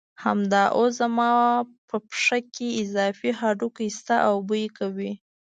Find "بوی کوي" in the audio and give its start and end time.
4.47-5.11